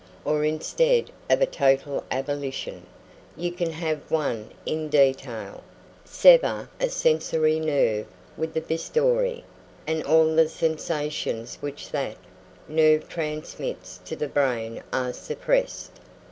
[0.25, 2.87] Or, instead of a total abolition,
[3.37, 5.61] you can have one in detail;
[6.03, 9.43] sever a sensory nerve with the bistoury,
[9.85, 12.17] and all the sensations which that
[12.67, 15.91] nerve transmits to the brain are suppressed.